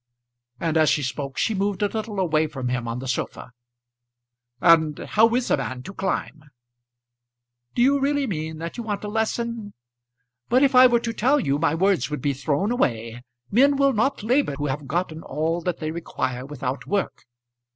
[0.59, 3.51] And as she spoke, she moved a little away from him on the sofa.
[4.59, 6.45] "And how is a man to climb?"
[7.75, 9.75] "Do you really mean that you want a lesson?
[10.49, 13.21] But if I were to tell you, my words would be thrown away.
[13.51, 17.27] Men will not labour who have gotten all that they require without work.